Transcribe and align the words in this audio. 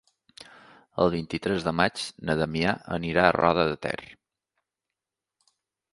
El 1.03 1.11
vint-i-tres 1.15 1.67
de 1.67 1.73
maig 1.81 2.07
na 2.29 2.37
Damià 2.41 2.73
anirà 2.97 3.27
a 3.27 3.37
Roda 3.39 3.69
de 3.73 3.79
Ter. 3.87 3.97